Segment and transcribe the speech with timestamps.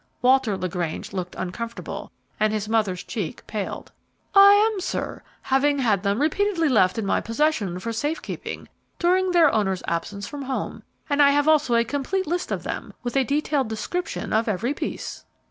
[0.23, 3.91] Walter LaGrange looked uncomfortable and his mother's cheek paled.
[4.33, 8.67] "I am, sir; having had them repeatedly left in my possession for safe keeping
[8.97, 12.95] during their owner's absence from home; and I have also a complete list of them,
[13.03, 15.23] with a detailed description of every piece."